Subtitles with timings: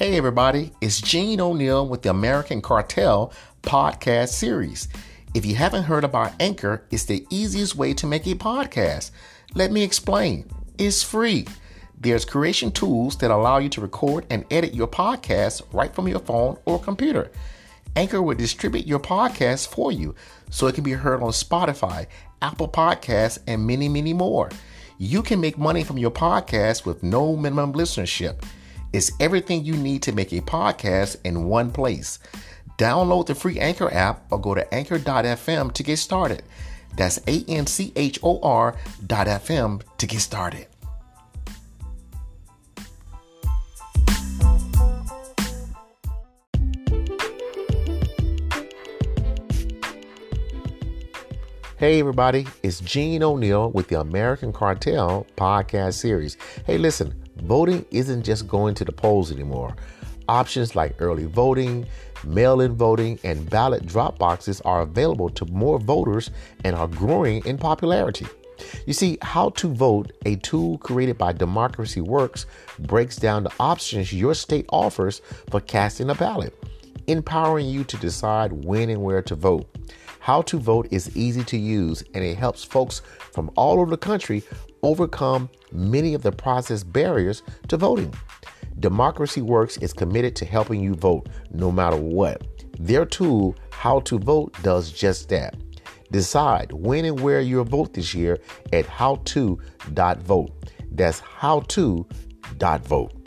[0.00, 4.88] Hey, everybody, it's Gene O'Neal with the American Cartel podcast series.
[5.34, 9.10] If you haven't heard about Anchor, it's the easiest way to make a podcast.
[9.52, 11.46] Let me explain it's free.
[12.00, 16.20] There's creation tools that allow you to record and edit your podcast right from your
[16.20, 17.30] phone or computer.
[17.94, 20.14] Anchor will distribute your podcast for you
[20.48, 22.06] so it can be heard on Spotify,
[22.40, 24.48] Apple Podcasts, and many, many more.
[24.96, 28.42] You can make money from your podcast with no minimum listenership.
[28.92, 32.18] It's everything you need to make a podcast in one place.
[32.76, 36.42] Download the free Anchor app or go to anchor.fm to get started.
[36.96, 38.76] That's A N C H O R
[39.06, 40.66] dot FM to get started.
[51.76, 56.36] Hey, everybody, it's Gene O'Neal with the American Cartel podcast series.
[56.66, 59.76] Hey, listen, voting isn't just going to the polls anymore.
[60.28, 61.86] Options like early voting,
[62.24, 66.30] mail in voting, and ballot drop boxes are available to more voters
[66.64, 68.26] and are growing in popularity.
[68.86, 72.46] You see, How to Vote, a tool created by Democracy Works,
[72.78, 76.54] breaks down the options your state offers for casting a ballot,
[77.06, 79.66] empowering you to decide when and where to vote.
[80.20, 83.96] How to Vote is easy to use and it helps folks from all over the
[83.96, 84.44] country
[84.82, 88.14] overcome many of the process barriers to voting.
[88.78, 92.46] Democracy Works is committed to helping you vote no matter what.
[92.78, 95.56] Their tool, How to Vote, does just that.
[96.10, 98.38] Decide when and where you'll vote this year
[98.72, 100.50] at howto.vote.
[100.92, 103.19] That's howto.vote.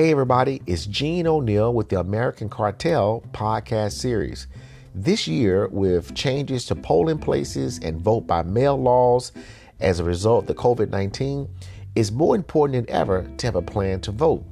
[0.00, 4.46] Hey, everybody, it's Gene O'Neal with the American Cartel podcast series.
[4.94, 9.32] This year, with changes to polling places and vote by mail laws
[9.78, 11.46] as a result of the COVID 19,
[11.94, 14.42] it's more important than ever to have a plan to vote.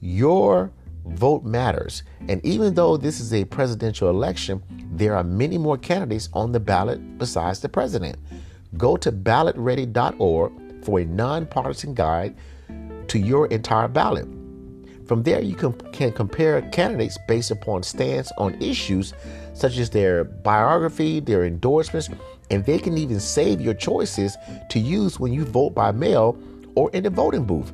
[0.00, 0.70] Your
[1.04, 4.62] vote matters, and even though this is a presidential election,
[4.92, 8.18] there are many more candidates on the ballot besides the president.
[8.78, 12.36] Go to ballotready.org for a nonpartisan guide
[13.08, 14.28] to your entire ballot.
[15.06, 19.12] From there, you can, can compare candidates based upon stance on issues
[19.52, 22.08] such as their biography, their endorsements,
[22.50, 24.36] and they can even save your choices
[24.70, 26.38] to use when you vote by mail
[26.74, 27.72] or in the voting booth.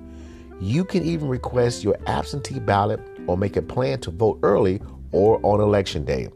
[0.61, 5.41] You can even request your absentee ballot or make a plan to vote early or
[5.45, 6.29] on election day.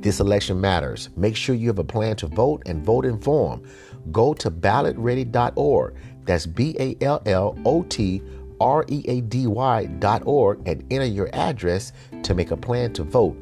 [0.00, 1.10] This election matters.
[1.16, 3.64] Make sure you have a plan to vote and vote informed.
[4.10, 5.94] Go to ballotready.org.
[6.24, 8.20] That's B A L L O T
[8.62, 11.92] R E A D Y dot org and enter your address
[12.22, 13.36] to make a plan to vote.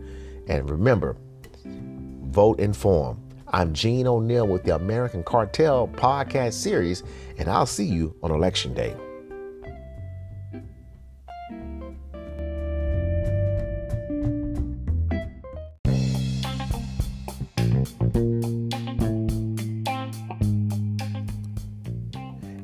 [0.48, 1.16] And remember,
[1.64, 3.20] vote informed.
[3.48, 7.02] I'm Gene O'Neal with the American Cartel podcast series,
[7.36, 8.96] and I'll see you on election day.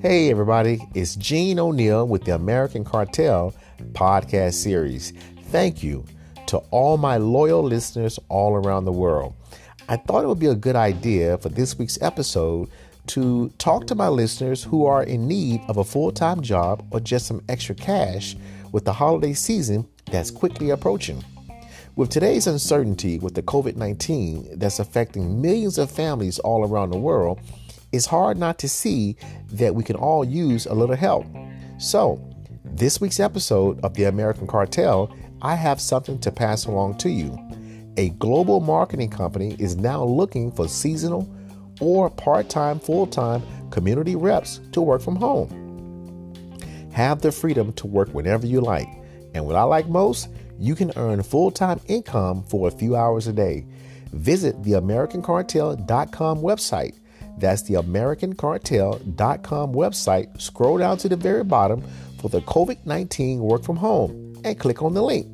[0.08, 3.52] Hey, everybody, it's Gene O'Neal with the American Cartel
[3.90, 5.12] podcast series.
[5.46, 6.04] Thank you
[6.46, 9.34] to all my loyal listeners all around the world.
[9.88, 12.70] I thought it would be a good idea for this week's episode
[13.08, 17.00] to talk to my listeners who are in need of a full time job or
[17.00, 18.36] just some extra cash
[18.70, 21.24] with the holiday season that's quickly approaching.
[21.96, 26.96] With today's uncertainty with the COVID 19 that's affecting millions of families all around the
[26.96, 27.40] world,
[27.96, 29.16] it's hard not to see
[29.52, 31.26] that we can all use a little help.
[31.78, 32.22] So,
[32.64, 37.36] this week's episode of the American Cartel, I have something to pass along to you.
[37.96, 41.34] A global marketing company is now looking for seasonal
[41.80, 45.64] or part time, full time community reps to work from home.
[46.92, 48.88] Have the freedom to work whenever you like.
[49.34, 50.28] And what I like most,
[50.58, 53.66] you can earn full time income for a few hours a day.
[54.12, 56.94] Visit the AmericanCartel.com website
[57.38, 60.40] that's the AmericanCartel.com website.
[60.40, 61.82] Scroll down to the very bottom
[62.18, 65.28] for the COVID 19 work from home and click on the link.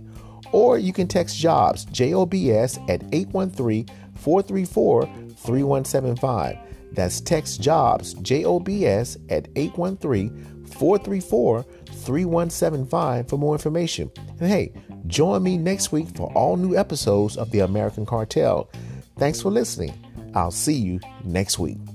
[0.52, 6.58] Or you can text JOBS, J O B S, at 813 434 3175.
[6.92, 14.10] That's text JOBS, J O B S, at 813 434 3175 for more information.
[14.40, 14.72] And hey,
[15.06, 18.70] join me next week for all new episodes of The American Cartel.
[19.16, 19.94] Thanks for listening.
[20.34, 21.91] I'll see you next week.